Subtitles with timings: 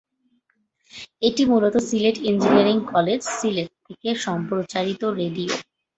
[1.21, 5.51] এটি মূলত Sylhet engineering college, Sylhet থেকে সম্প্রচারিত রেডিও।